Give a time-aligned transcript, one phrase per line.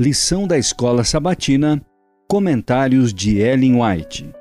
[0.00, 1.84] Lição da Escola Sabatina,
[2.26, 4.32] Comentários de Ellen White.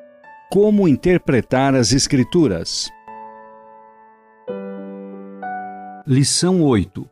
[0.49, 2.89] Como interpretar as Escrituras?
[6.07, 7.05] Lição 8.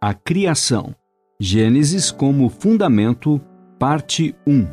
[0.00, 0.92] A Criação.
[1.38, 3.40] Gênesis como Fundamento,
[3.78, 4.66] Parte 1.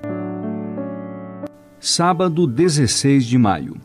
[1.80, 3.76] Sábado 16 de maio.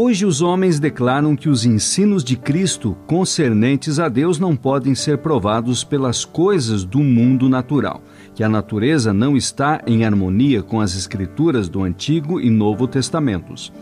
[0.00, 5.18] Hoje os homens declaram que os ensinos de Cristo concernentes a Deus não podem ser
[5.18, 8.00] provados pelas coisas do mundo natural,
[8.32, 13.72] que a natureza não está em harmonia com as escrituras do Antigo e Novo Testamentos.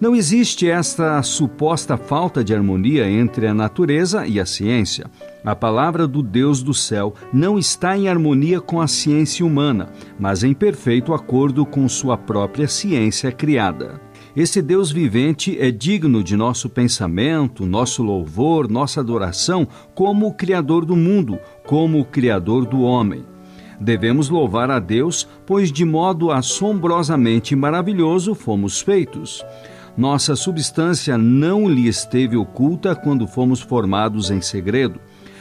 [0.00, 5.06] Não existe esta suposta falta de harmonia entre a natureza e a ciência.
[5.44, 10.42] A palavra do Deus do céu não está em harmonia com a ciência humana, mas
[10.42, 14.09] em perfeito acordo com sua própria ciência criada.
[14.36, 20.84] Esse Deus vivente é digno de nosso pensamento, nosso louvor, nossa adoração, como o Criador
[20.84, 23.24] do mundo, como o Criador do homem.
[23.80, 29.44] Devemos louvar a Deus, pois de modo assombrosamente maravilhoso fomos feitos.
[29.96, 35.00] Nossa substância não lhe esteve oculta quando fomos formados em segredo.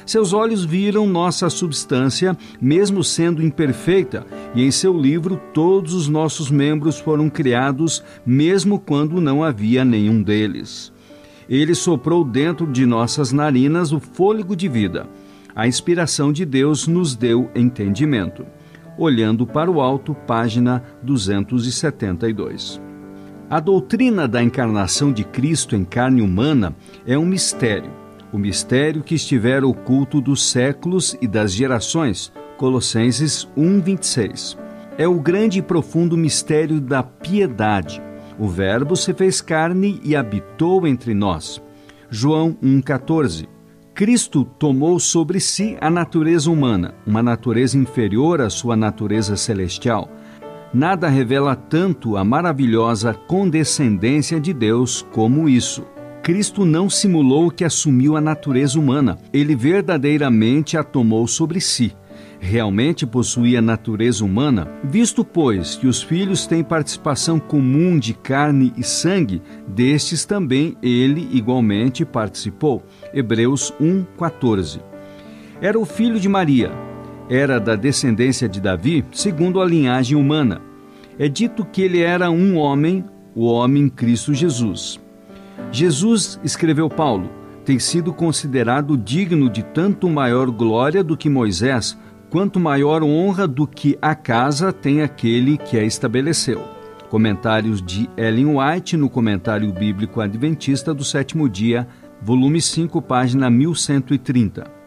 [0.09, 6.49] Seus olhos viram nossa substância, mesmo sendo imperfeita, e em seu livro todos os nossos
[6.49, 10.91] membros foram criados, mesmo quando não havia nenhum deles.
[11.47, 15.05] Ele soprou dentro de nossas narinas o fôlego de vida.
[15.55, 18.43] A inspiração de Deus nos deu entendimento.
[18.97, 22.81] Olhando para o alto, página 272.
[23.47, 29.15] A doutrina da encarnação de Cristo em carne humana é um mistério o mistério que
[29.15, 32.31] estiver oculto dos séculos e das gerações.
[32.57, 34.57] Colossenses 1:26.
[34.97, 38.01] É o grande e profundo mistério da piedade.
[38.37, 41.61] O Verbo se fez carne e habitou entre nós.
[42.09, 43.47] João 1:14.
[43.93, 50.09] Cristo tomou sobre si a natureza humana, uma natureza inferior à sua natureza celestial.
[50.73, 55.83] Nada revela tanto a maravilhosa condescendência de Deus como isso.
[56.23, 61.95] Cristo não simulou que assumiu a natureza humana, ele verdadeiramente a tomou sobre si.
[62.41, 68.83] Realmente possuía natureza humana, visto, pois, que os filhos têm participação comum de carne e
[68.83, 72.83] sangue, destes também ele igualmente participou.
[73.13, 74.81] Hebreus 1,14.
[75.61, 76.71] Era o filho de Maria,
[77.29, 80.61] era da descendência de Davi, segundo a linhagem humana.
[81.17, 83.03] É dito que ele era um homem,
[83.35, 84.99] o homem Cristo Jesus.
[85.71, 87.29] Jesus, escreveu Paulo,
[87.63, 91.97] tem sido considerado digno de tanto maior glória do que Moisés,
[92.29, 96.61] quanto maior honra do que a casa tem aquele que a estabeleceu.
[97.09, 101.87] Comentários de Ellen White no Comentário Bíblico Adventista do Sétimo Dia,
[102.21, 104.79] volume 5, página 1130.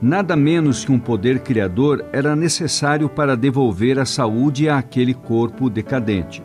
[0.00, 6.42] Nada menos que um poder criador era necessário para devolver a saúde àquele corpo decadente.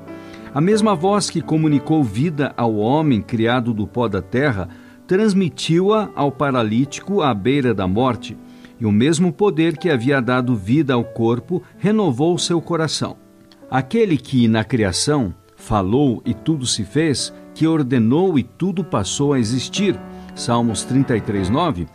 [0.54, 4.68] A mesma voz que comunicou vida ao homem criado do pó da terra
[5.08, 8.38] transmitiu-a ao paralítico à beira da morte,
[8.78, 13.16] e o mesmo poder que havia dado vida ao corpo renovou seu coração.
[13.70, 19.40] Aquele que, na criação, falou e tudo se fez, que ordenou e tudo passou a
[19.40, 19.98] existir,
[20.36, 21.88] Salmos 33, 9,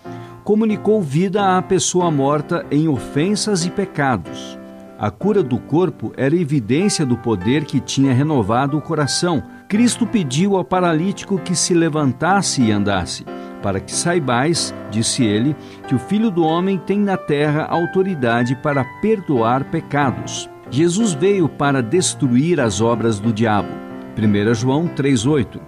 [0.44, 4.58] comunicou vida à pessoa morta em ofensas e pecados.
[4.98, 9.42] A cura do corpo era evidência do poder que tinha renovado o coração.
[9.68, 13.26] Cristo pediu ao paralítico que se levantasse e andasse,
[13.62, 15.54] para que saibais, disse ele,
[15.86, 20.48] que o Filho do Homem tem na terra autoridade para perdoar pecados.
[20.70, 23.68] Jesus veio para destruir as obras do diabo.
[24.16, 25.60] 1 João 3,8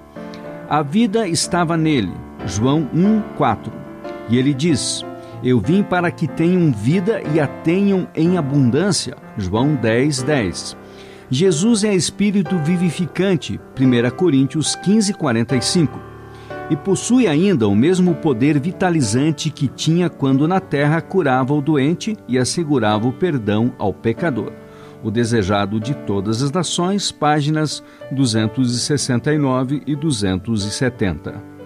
[0.70, 2.14] A vida estava nele.
[2.46, 3.70] João 1,4
[4.30, 5.04] E ele diz:
[5.42, 9.16] eu vim para que tenham vida e a tenham em abundância.
[9.36, 10.76] João 10, 10.
[11.30, 13.60] Jesus é espírito vivificante.
[13.78, 16.00] 1 Coríntios 15, 45.
[16.70, 22.16] E possui ainda o mesmo poder vitalizante que tinha quando na terra curava o doente
[22.26, 24.52] e assegurava o perdão ao pecador.
[25.02, 31.57] O Desejado de Todas as Nações, páginas 269 e 270.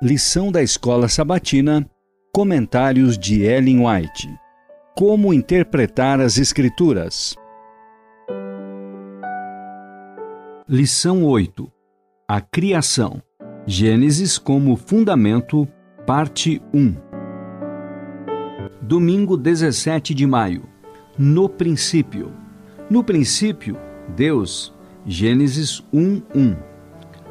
[0.00, 1.84] Lição da Escola Sabatina,
[2.32, 4.32] Comentários de Ellen White.
[4.96, 7.34] Como interpretar as Escrituras?
[10.68, 11.68] Lição 8.
[12.28, 13.20] A Criação.
[13.66, 15.66] Gênesis como Fundamento,
[16.06, 16.94] Parte 1.
[18.80, 20.62] Domingo 17 de maio.
[21.18, 22.32] No princípio.
[22.88, 23.76] No princípio,
[24.14, 24.72] Deus,
[25.04, 26.56] Gênesis 1:1.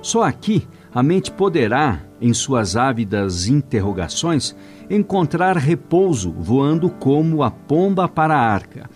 [0.01, 4.55] Só aqui a mente poderá, em suas ávidas interrogações,
[4.89, 8.89] encontrar repouso voando como a pomba para a arca.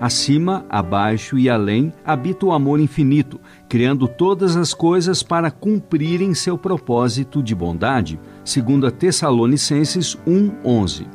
[0.00, 3.38] Acima, abaixo e além habita o amor infinito,
[3.68, 11.06] criando todas as coisas para cumprirem seu propósito de bondade, segundo a Tessalonicenses 1:11.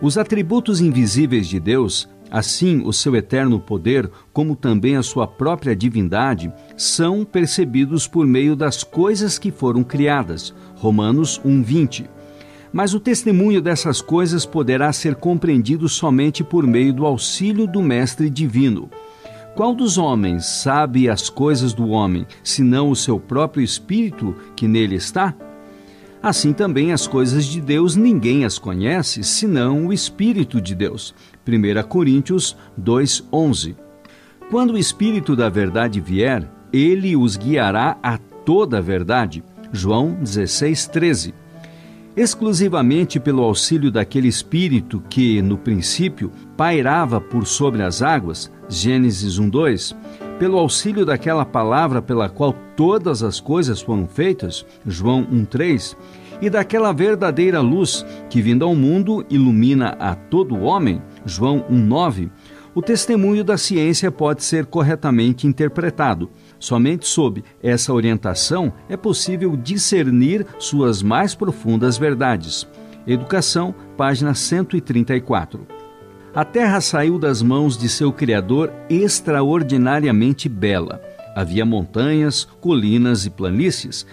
[0.00, 5.76] Os atributos invisíveis de Deus Assim, o seu eterno poder, como também a sua própria
[5.76, 10.52] divindade, são percebidos por meio das coisas que foram criadas.
[10.86, 12.08] Romanos 1:20.
[12.72, 18.30] Mas o testemunho dessas coisas poderá ser compreendido somente por meio do auxílio do mestre
[18.30, 18.88] divino.
[19.56, 24.94] Qual dos homens sabe as coisas do homem, senão o seu próprio espírito que nele
[24.94, 25.34] está?
[26.22, 31.12] Assim também as coisas de Deus ninguém as conhece, senão o Espírito de Deus.
[31.44, 33.74] 1 Coríntios 2:11.
[34.50, 39.42] Quando o Espírito da verdade vier, ele os guiará a toda a verdade.
[39.72, 41.34] João 16:13.
[42.16, 49.94] Exclusivamente pelo auxílio daquele Espírito que, no princípio, pairava por sobre as águas, Gênesis 1:2,
[50.38, 55.96] pelo auxílio daquela palavra pela qual todas as coisas foram feitas, João 1:3,
[56.40, 62.30] e daquela verdadeira luz que vindo ao mundo ilumina a todo homem, João 1:9,
[62.74, 66.28] o testemunho da ciência pode ser corretamente interpretado.
[66.58, 72.66] Somente sob essa orientação é possível discernir suas mais profundas verdades.
[73.06, 75.66] Educação, página 134.
[76.34, 81.00] A terra saiu das mãos de seu Criador extraordinariamente bela.
[81.34, 84.06] Havia montanhas, colinas e planícies.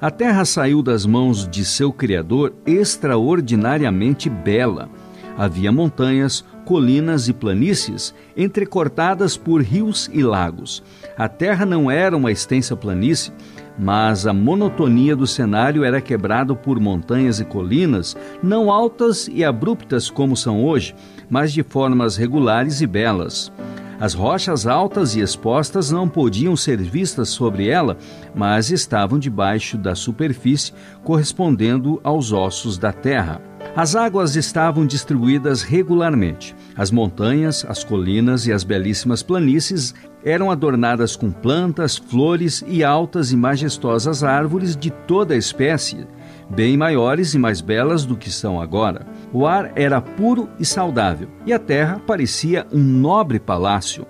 [0.00, 4.88] A terra saiu das mãos de seu Criador extraordinariamente bela.
[5.36, 10.82] Havia montanhas, colinas e planícies entrecortadas por rios e lagos.
[11.16, 13.32] A terra não era uma extensa planície,
[13.78, 20.10] mas a monotonia do cenário era quebrada por montanhas e colinas, não altas e abruptas
[20.10, 20.94] como são hoje,
[21.30, 23.50] mas de formas regulares e belas.
[23.98, 27.96] As rochas altas e expostas não podiam ser vistas sobre ela,
[28.34, 33.47] mas estavam debaixo da superfície, correspondendo aos ossos da terra.
[33.74, 36.54] As águas estavam distribuídas regularmente.
[36.76, 39.94] As montanhas, as colinas e as belíssimas planícies
[40.24, 46.06] eram adornadas com plantas, flores e altas e majestosas árvores de toda a espécie,
[46.50, 49.06] bem maiores e mais belas do que são agora.
[49.32, 54.06] O ar era puro e saudável, e a terra parecia um nobre palácio.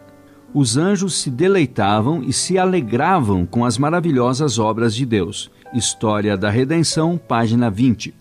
[0.54, 5.50] Os anjos se deleitavam e se alegravam com as maravilhosas obras de Deus.
[5.74, 8.14] História da Redenção, página 20.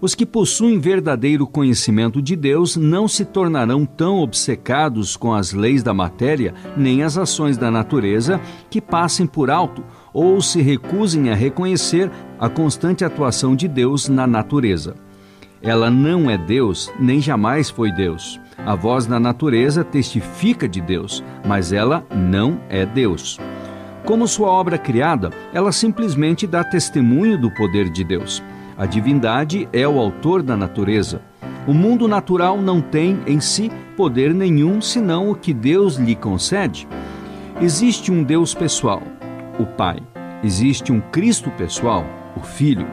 [0.00, 5.82] Os que possuem verdadeiro conhecimento de Deus não se tornarão tão obcecados com as leis
[5.82, 8.40] da matéria nem as ações da natureza
[8.70, 14.24] que passem por alto ou se recusem a reconhecer a constante atuação de Deus na
[14.24, 14.94] natureza.
[15.60, 18.40] Ela não é Deus, nem jamais foi Deus.
[18.56, 23.36] A voz da natureza testifica de Deus, mas ela não é Deus.
[24.04, 28.40] Como sua obra criada, ela simplesmente dá testemunho do poder de Deus.
[28.78, 31.20] A divindade é o autor da natureza.
[31.66, 36.86] O mundo natural não tem em si poder nenhum senão o que Deus lhe concede.
[37.60, 39.02] Existe um Deus pessoal,
[39.58, 39.98] o Pai.
[40.44, 42.06] Existe um Cristo pessoal,
[42.36, 42.86] o Filho.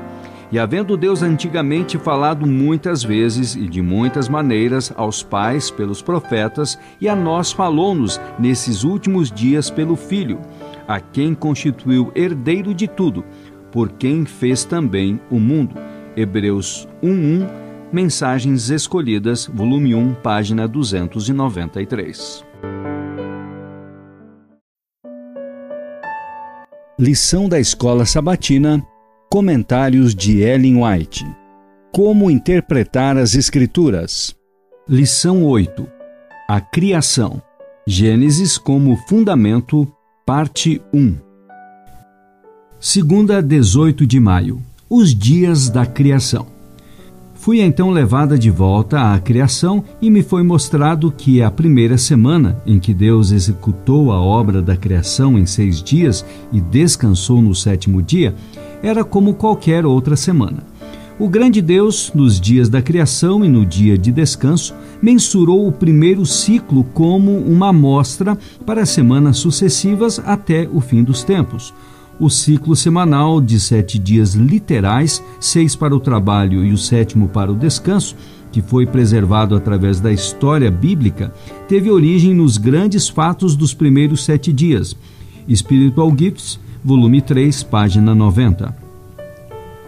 [0.52, 6.80] E havendo Deus antigamente falado muitas vezes e de muitas maneiras aos pais pelos profetas,
[7.00, 10.40] e a nós falou-nos nesses últimos dias pelo Filho,
[10.88, 13.24] a quem constituiu herdeiro de tudo
[13.76, 15.76] por quem fez também o mundo.
[16.16, 17.46] Hebreus 1:1,
[17.92, 22.46] Mensagens Escolhidas, volume 1, página 293.
[26.98, 28.82] Lição da Escola Sabatina,
[29.30, 31.26] comentários de Ellen White.
[31.92, 34.34] Como interpretar as Escrituras?
[34.88, 35.86] Lição 8.
[36.48, 37.42] A criação.
[37.86, 39.86] Gênesis como fundamento,
[40.26, 41.25] parte 1.
[42.80, 44.62] Segunda, 18 de maio.
[44.90, 46.46] Os dias da criação.
[47.34, 52.62] Fui então levada de volta à criação e me foi mostrado que a primeira semana
[52.66, 58.02] em que Deus executou a obra da criação em seis dias e descansou no sétimo
[58.02, 58.36] dia
[58.84, 60.64] era como qualquer outra semana.
[61.18, 66.26] O grande Deus, nos dias da criação e no dia de descanso, mensurou o primeiro
[66.26, 71.74] ciclo como uma amostra para as semanas sucessivas até o fim dos tempos
[72.20, 77.52] o ciclo semanal de sete dias literais, seis para o trabalho e o sétimo para
[77.52, 78.16] o descanso,
[78.52, 81.34] que foi preservado através da história bíblica,
[81.68, 84.96] teve origem nos grandes fatos dos primeiros sete dias.
[85.54, 88.85] Spiritual Gifts, volume 3, página 90.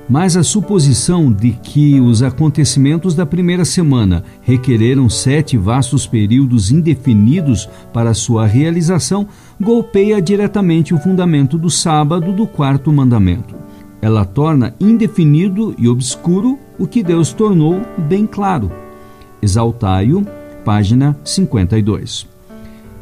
[0.10, 7.68] Mas a suposição de que os acontecimentos da primeira semana requereram sete vastos períodos indefinidos
[7.92, 9.28] para sua realização
[9.60, 13.54] golpeia diretamente o fundamento do sábado do quarto mandamento.
[14.02, 18.72] Ela torna indefinido e obscuro o que Deus tornou bem claro.
[19.42, 20.26] Exaltai-o,
[20.64, 22.28] página 52.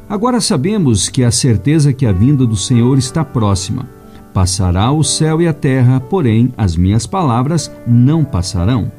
[0.10, 3.95] Agora sabemos que a certeza que a vinda do Senhor está próxima.
[4.36, 8.92] Passará o céu e a terra, porém as minhas palavras não passarão.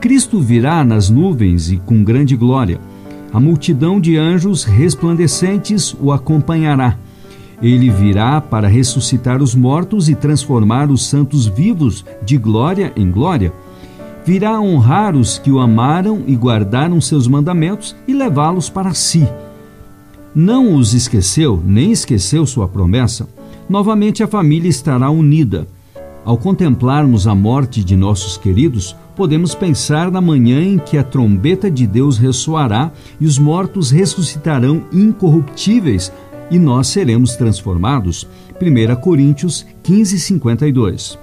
[0.00, 2.80] Cristo virá nas nuvens e com grande glória.
[3.32, 6.98] A multidão de anjos resplandecentes o acompanhará.
[7.62, 13.52] Ele virá para ressuscitar os mortos e transformar os santos vivos de glória em glória.
[14.26, 19.28] Virá honrar os que o amaram e guardaram seus mandamentos e levá-los para si.
[20.34, 23.28] Não os esqueceu, nem esqueceu sua promessa
[23.68, 25.66] novamente a família estará unida.
[26.24, 31.70] Ao contemplarmos a morte de nossos queridos, podemos pensar na manhã em que a trombeta
[31.70, 32.90] de Deus ressoará
[33.20, 36.10] e os mortos ressuscitarão incorruptíveis
[36.50, 38.26] e nós seremos transformados.
[38.60, 41.18] 1 Coríntios 15, 52.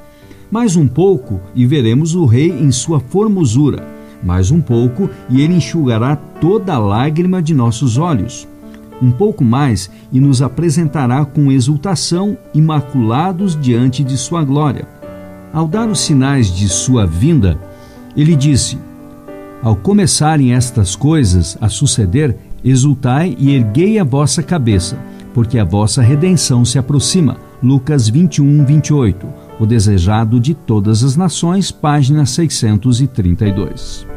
[0.51, 3.87] Mais um pouco e veremos o Rei em sua formosura.
[4.23, 8.47] Mais um pouco e ele enxugará toda a lágrima de nossos olhos
[9.01, 14.87] um pouco mais e nos apresentará com exultação, imaculados diante de sua glória.
[15.53, 17.57] Ao dar os sinais de sua vinda,
[18.15, 18.77] ele disse:
[19.61, 24.97] Ao começarem estas coisas a suceder, exultai e erguei a vossa cabeça,
[25.33, 27.37] porque a vossa redenção se aproxima.
[27.61, 29.27] Lucas 21, 28.
[29.59, 34.10] O desejado de todas as nações, página 632.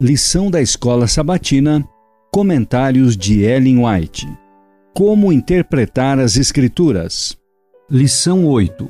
[0.00, 1.84] Lição da Escola Sabatina,
[2.32, 4.28] Comentários de Ellen White.
[4.94, 7.36] Como interpretar as Escrituras.
[7.90, 8.88] Lição 8.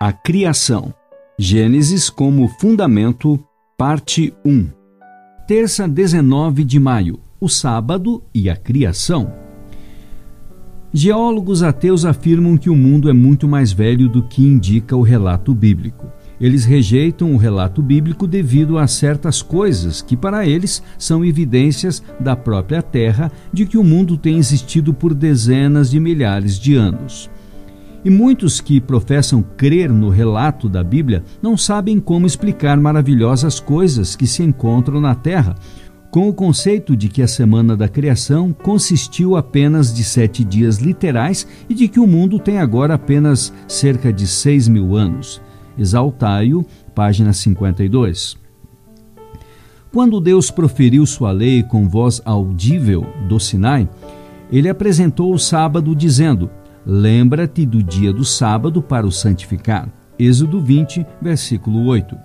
[0.00, 0.94] A Criação.
[1.38, 3.38] Gênesis como Fundamento,
[3.76, 4.68] Parte 1.
[5.46, 7.20] Terça 19 de maio.
[7.38, 9.30] O sábado e a criação.
[10.94, 15.54] Geólogos ateus afirmam que o mundo é muito mais velho do que indica o relato
[15.54, 16.10] bíblico.
[16.40, 22.36] Eles rejeitam o relato bíblico devido a certas coisas que, para eles, são evidências da
[22.36, 27.28] própria Terra de que o mundo tem existido por dezenas de milhares de anos.
[28.04, 34.14] E muitos que professam crer no relato da Bíblia não sabem como explicar maravilhosas coisas
[34.14, 35.56] que se encontram na Terra,
[36.08, 41.46] com o conceito de que a semana da criação consistiu apenas de sete dias literais
[41.68, 45.42] e de que o mundo tem agora apenas cerca de seis mil anos.
[45.78, 48.36] Exaltai-o, página 52.
[49.92, 53.88] Quando Deus proferiu sua lei com voz audível do Sinai,
[54.50, 56.50] ele apresentou o sábado dizendo:
[56.84, 59.88] Lembra-te do dia do sábado para o santificar.
[60.18, 62.16] Êxodo 20, versículo 8.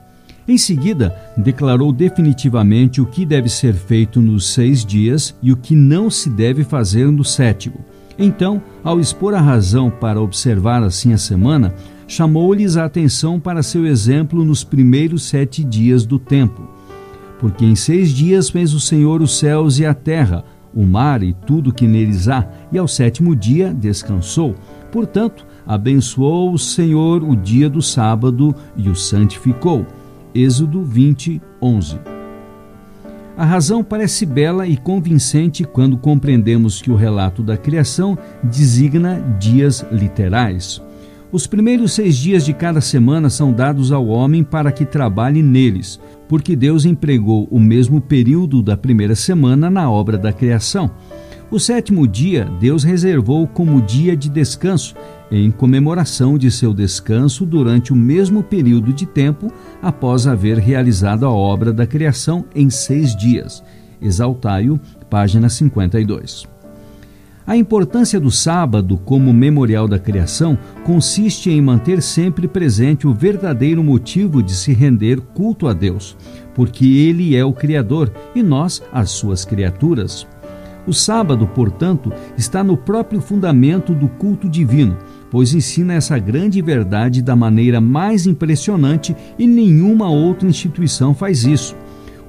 [0.48, 5.76] Em seguida, declarou definitivamente o que deve ser feito nos seis dias e o que
[5.76, 7.80] não se deve fazer no sétimo.
[8.18, 11.74] Então, ao expor a razão para observar assim a semana,
[12.08, 16.68] chamou-lhes a atenção para seu exemplo nos primeiros sete dias do tempo.
[17.40, 20.44] Porque em seis dias fez o Senhor os céus e a terra,
[20.74, 24.56] o mar e tudo que neles há, e ao sétimo dia descansou.
[24.92, 29.86] Portanto, abençoou o Senhor o dia do sábado e o santificou.
[30.34, 32.00] Êxodo 20, 11.
[33.36, 39.84] A razão parece bela e convincente quando compreendemos que o relato da criação designa dias
[39.92, 40.82] literais.
[41.34, 46.00] Os primeiros seis dias de cada semana são dados ao homem para que trabalhe neles,
[46.30, 50.92] porque Deus empregou o mesmo período da primeira semana na obra da criação.
[51.50, 54.94] O sétimo dia Deus reservou como dia de descanso,
[55.32, 61.32] em comemoração de seu descanso durante o mesmo período de tempo após haver realizado a
[61.32, 63.64] obra da criação em seis dias.
[64.00, 66.53] Exaltai-o, página 52.
[67.46, 73.84] A importância do sábado como memorial da criação consiste em manter sempre presente o verdadeiro
[73.84, 76.16] motivo de se render culto a Deus,
[76.56, 80.26] porque Ele é o Criador e nós as suas criaturas.
[80.88, 84.98] O sábado, portanto, está no próprio fundamento do culto divino,
[85.30, 91.76] pois ensina essa grande verdade da maneira mais impressionante e nenhuma outra instituição faz isso.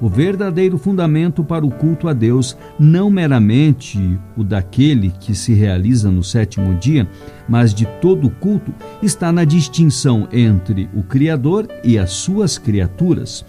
[0.00, 6.10] O verdadeiro fundamento para o culto a Deus, não meramente o daquele que se realiza
[6.10, 7.08] no sétimo dia,
[7.48, 13.44] mas de todo o culto, está na distinção entre o Criador e as suas criaturas.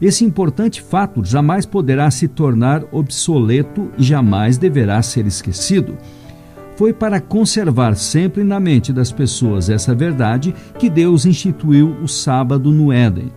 [0.00, 5.96] Esse importante fato jamais poderá se tornar obsoleto e jamais deverá ser esquecido.
[6.76, 12.70] Foi para conservar sempre na mente das pessoas essa verdade que Deus instituiu o sábado
[12.70, 13.30] no Éden.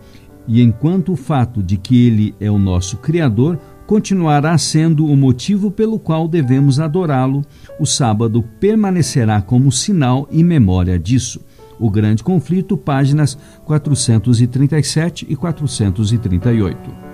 [0.48, 5.72] E enquanto o fato de que Ele é o nosso Criador continuará sendo o motivo
[5.72, 7.44] pelo qual devemos adorá-lo,
[7.80, 11.42] o sábado permanecerá como sinal e memória disso.
[11.80, 17.08] O Grande Conflito, páginas 437 e 438.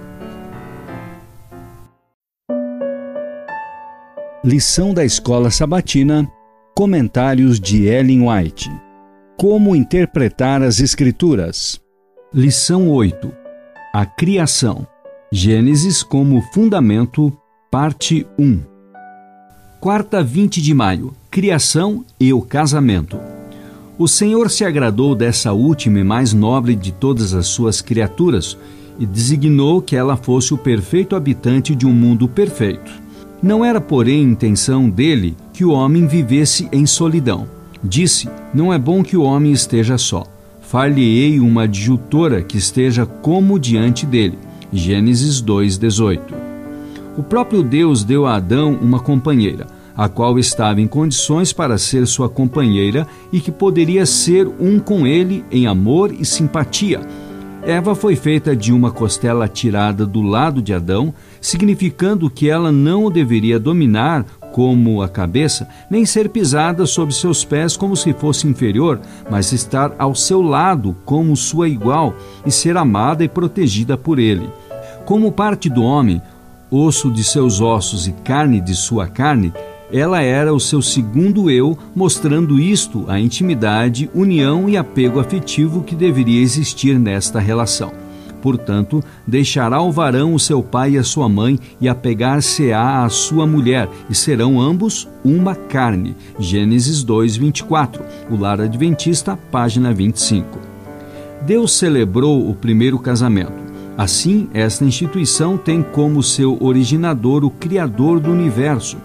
[4.43, 6.29] Lição da Escola Sabatina,
[6.75, 8.69] Comentários de Ellen White.
[9.37, 11.82] Como interpretar as Escrituras?
[12.35, 13.31] Lição 8.
[13.93, 14.87] A Criação.
[15.31, 17.31] Gênesis como fundamento,
[17.69, 18.59] parte 1.
[19.79, 21.13] Quarta 20 de maio.
[21.29, 23.19] Criação e o casamento.
[23.99, 28.57] O Senhor se agradou dessa última e mais nobre de todas as suas criaturas
[28.97, 32.91] e designou que ela fosse o perfeito habitante de um mundo perfeito.
[33.43, 37.47] Não era, porém, intenção dele que o homem vivesse em solidão.
[37.83, 40.23] Disse: Não é bom que o homem esteja só.
[40.73, 44.39] Far-lhe-ei uma adjutora que esteja como diante dele.
[44.71, 46.33] Gênesis 2:18.
[47.15, 52.07] O próprio Deus deu a Adão uma companheira, a qual estava em condições para ser
[52.07, 57.01] sua companheira e que poderia ser um com ele em amor e simpatia
[57.65, 63.05] Eva foi feita de uma costela tirada do lado de Adão, significando que ela não
[63.05, 68.47] o deveria dominar como a cabeça, nem ser pisada sob seus pés como se fosse
[68.47, 74.19] inferior, mas estar ao seu lado como sua igual e ser amada e protegida por
[74.19, 74.47] ele.
[75.05, 76.21] Como parte do homem,
[76.69, 79.51] osso de seus ossos e carne de sua carne,
[79.91, 85.95] ela era o seu segundo eu, mostrando isto a intimidade, união e apego afetivo que
[85.95, 88.02] deveria existir nesta relação.
[88.43, 93.47] Portanto, deixará o varão o seu pai e a sua mãe e apegar-se-á à sua
[93.47, 96.13] mulher, e serão ambos uma carne.
[96.37, 98.03] Gênesis 2, 24.
[98.29, 100.59] O Lar Adventista, página 25.
[101.43, 103.63] Deus celebrou o primeiro casamento.
[103.97, 108.97] Assim, esta instituição tem como seu originador o Criador do universo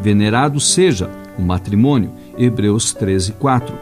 [0.00, 2.10] Venerado seja o matrimônio.
[2.38, 3.74] Hebreus 13, 4.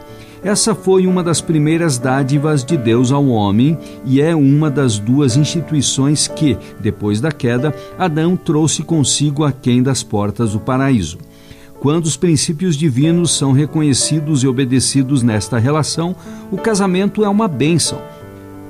[0.45, 5.35] Essa foi uma das primeiras dádivas de Deus ao homem e é uma das duas
[5.35, 11.17] instituições que, depois da queda, Adão trouxe consigo aquém das portas do paraíso.
[11.79, 16.15] Quando os princípios divinos são reconhecidos e obedecidos nesta relação,
[16.51, 17.99] o casamento é uma bênção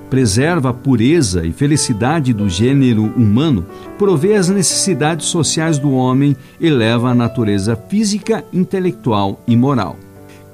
[0.09, 3.65] preserva a pureza e felicidade do gênero humano,
[3.97, 10.04] provê as necessidades sociais do homem, eleva a natureza física, intelectual e moral.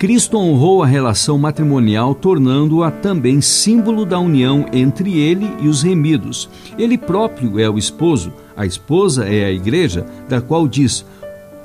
[0.02, 6.50] Cristo honrou a relação matrimonial, tornando-a também símbolo da união entre ele e os remidos.
[6.76, 11.06] Ele próprio é o esposo, a esposa é a igreja, da qual diz: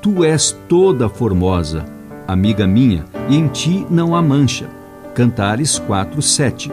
[0.03, 1.87] Tu és toda formosa,
[2.29, 4.68] amiga minha, e em ti não há mancha.
[5.14, 6.70] Cantares 4, 7.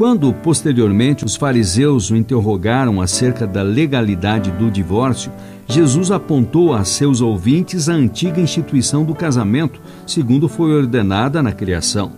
[0.00, 5.30] Quando, posteriormente, os fariseus o interrogaram acerca da legalidade do divórcio,
[5.66, 12.12] Jesus apontou a seus ouvintes a antiga instituição do casamento, segundo foi ordenada na criação.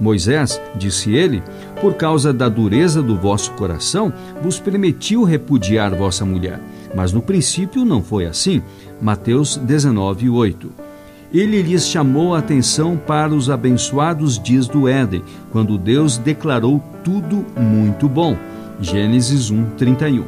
[0.00, 1.40] Moisés, disse ele,
[1.80, 6.58] por causa da dureza do vosso coração, vos permitiu repudiar vossa mulher.
[6.92, 8.60] Mas no princípio não foi assim.
[9.00, 10.87] Mateus 19, 8
[11.32, 17.44] ele lhes chamou a atenção para os abençoados dias do Éden, quando Deus declarou tudo
[17.56, 18.36] muito bom.
[18.80, 20.24] Gênesis 1, 31.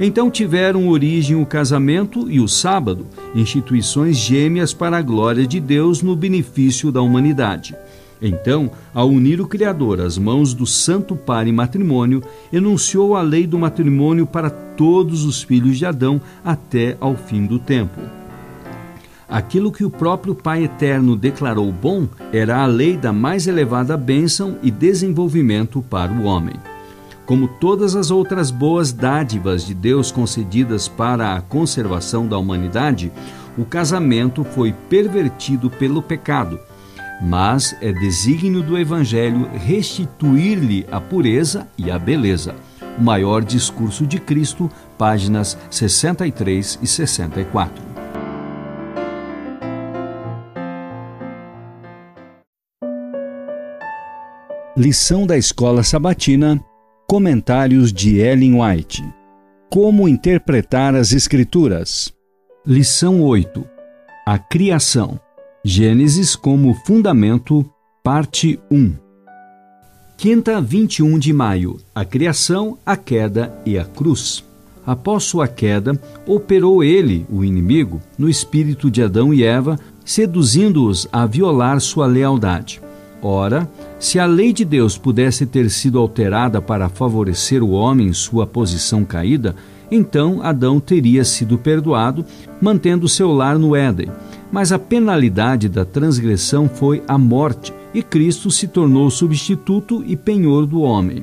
[0.00, 6.02] Então tiveram origem o casamento e o sábado, instituições gêmeas para a glória de Deus
[6.02, 7.76] no benefício da humanidade.
[8.20, 13.46] Então, ao unir o Criador às mãos do Santo Pai em matrimônio, enunciou a lei
[13.46, 18.21] do matrimônio para todos os filhos de Adão até ao fim do tempo.
[19.32, 24.58] Aquilo que o próprio Pai Eterno declarou bom era a lei da mais elevada bênção
[24.62, 26.54] e desenvolvimento para o homem.
[27.24, 33.10] Como todas as outras boas dádivas de Deus concedidas para a conservação da humanidade,
[33.56, 36.60] o casamento foi pervertido pelo pecado.
[37.22, 42.54] Mas é desígnio do Evangelho restituir-lhe a pureza e a beleza.
[42.98, 47.91] O maior discurso de Cristo, páginas 63 e 64.
[54.74, 56.58] Lição da Escola Sabatina,
[57.06, 59.04] Comentários de Ellen White.
[59.68, 62.10] Como interpretar as Escrituras?
[62.66, 63.66] Lição 8:
[64.24, 65.20] A Criação.
[65.62, 67.70] Gênesis como fundamento,
[68.02, 68.94] parte 1.
[70.16, 71.78] Quinta, 21 de maio.
[71.94, 74.42] A criação, a queda e a cruz.
[74.86, 81.26] Após sua queda, operou ele, o inimigo, no espírito de Adão e Eva, seduzindo-os a
[81.26, 82.80] violar sua lealdade.
[83.22, 83.70] Ora,
[84.02, 88.44] se a lei de Deus pudesse ter sido alterada para favorecer o homem em sua
[88.44, 89.54] posição caída,
[89.92, 92.26] então Adão teria sido perdoado,
[92.60, 94.08] mantendo seu lar no Éden.
[94.50, 100.66] Mas a penalidade da transgressão foi a morte, e Cristo se tornou substituto e penhor
[100.66, 101.22] do homem.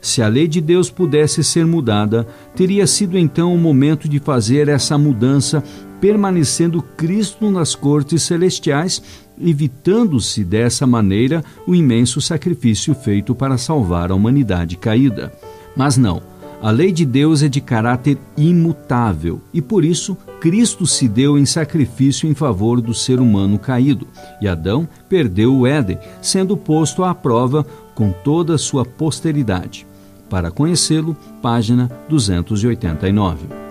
[0.00, 4.68] Se a lei de Deus pudesse ser mudada, teria sido então o momento de fazer
[4.68, 5.62] essa mudança,
[6.00, 9.02] permanecendo Cristo nas cortes celestiais
[9.40, 15.32] evitando-se dessa maneira o imenso sacrifício feito para salvar a humanidade caída.
[15.76, 16.22] Mas não,
[16.62, 21.44] a lei de Deus é de caráter imutável e por isso Cristo se deu em
[21.44, 24.06] sacrifício em favor do ser humano caído,
[24.40, 29.86] e Adão perdeu o Éden, sendo posto à prova com toda a sua posteridade.
[30.28, 33.65] Para conhecê-lo, página 289.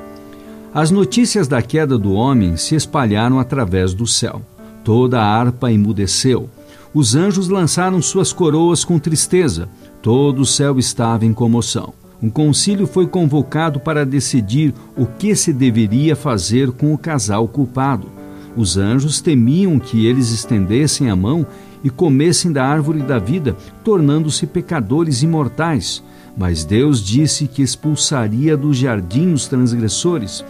[0.75, 4.41] As notícias da queda do homem se espalharam através do céu.
[4.83, 6.49] Toda a harpa emudeceu.
[6.93, 9.69] Os anjos lançaram suas coroas com tristeza.
[10.01, 11.93] Todo o céu estava em comoção.
[12.21, 18.07] Um concílio foi convocado para decidir o que se deveria fazer com o casal culpado.
[18.53, 21.47] Os anjos temiam que eles estendessem a mão
[21.85, 26.03] e comessem da árvore da vida, tornando-se pecadores imortais.
[26.37, 30.43] Mas Deus disse que expulsaria do jardim os transgressores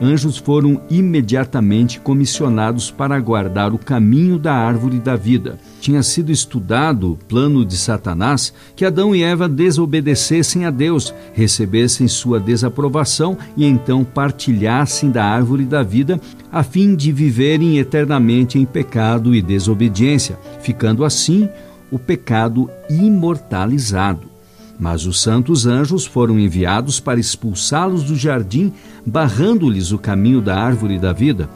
[0.00, 5.58] anjos foram imediatamente comissionados para guardar o caminho da árvore da vida.
[5.80, 12.08] Tinha sido estudado o plano de Satanás que Adão e Eva desobedecessem a Deus, recebessem
[12.08, 16.20] sua desaprovação e então partilhassem da árvore da vida,
[16.50, 21.48] a fim de viverem eternamente em pecado e desobediência, ficando assim
[21.90, 24.35] o pecado imortalizado.
[24.78, 28.72] Mas os santos anjos foram enviados para expulsá-los do jardim,
[29.04, 31.48] barrando-lhes o caminho da árvore da vida.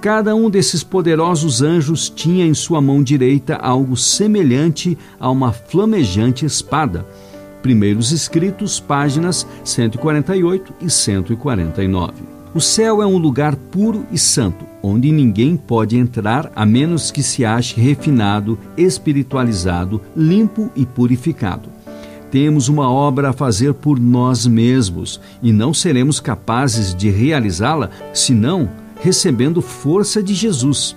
[0.00, 6.44] Cada um desses poderosos anjos tinha em sua mão direita algo semelhante a uma flamejante
[6.44, 7.04] espada.
[7.62, 12.12] Primeiros Escritos, páginas 148 e 149.
[12.54, 17.22] O céu é um lugar puro e santo, onde ninguém pode entrar a menos que
[17.22, 21.77] se ache refinado, espiritualizado, limpo e purificado
[22.30, 28.70] temos uma obra a fazer por nós mesmos e não seremos capazes de realizá-la senão
[29.00, 30.96] recebendo força de Jesus.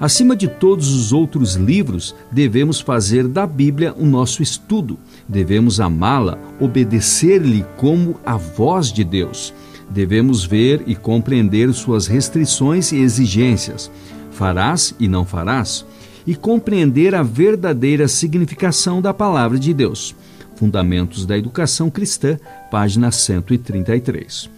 [0.00, 4.96] Acima de todos os outros livros, devemos fazer da Bíblia o nosso estudo.
[5.28, 9.52] Devemos amá-la, obedecer-lhe como a voz de Deus.
[9.90, 13.90] Devemos ver e compreender suas restrições e exigências.
[14.30, 15.84] Farás e não farás.
[16.24, 20.14] E compreender a verdadeira significação da palavra de Deus.
[20.58, 22.36] Fundamentos da Educação Cristã,
[22.68, 24.50] página 133.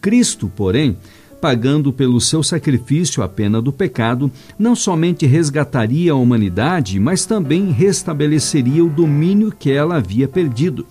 [0.00, 0.96] Cristo, porém,
[1.40, 7.72] pagando pelo seu sacrifício a pena do pecado, não somente resgataria a humanidade, mas também
[7.72, 10.86] restabeleceria o domínio que ela havia perdido.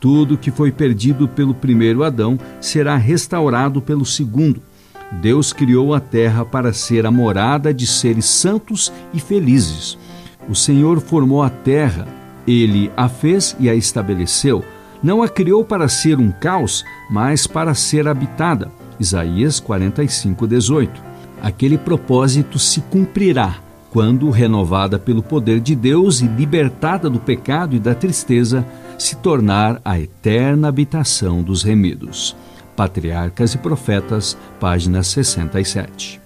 [0.00, 4.62] Tudo que foi perdido pelo primeiro Adão será restaurado pelo segundo.
[5.20, 9.98] Deus criou a terra para ser a morada de seres santos e felizes.
[10.48, 12.17] O Senhor formou a terra
[12.50, 14.64] ele a fez e a estabeleceu.
[15.02, 18.70] Não a criou para ser um caos, mas para ser habitada.
[18.98, 21.02] Isaías 45, 18.
[21.40, 23.56] Aquele propósito se cumprirá
[23.90, 28.66] quando, renovada pelo poder de Deus e libertada do pecado e da tristeza,
[28.98, 32.36] se tornar a eterna habitação dos remidos.
[32.76, 36.20] Patriarcas e Profetas, página 67.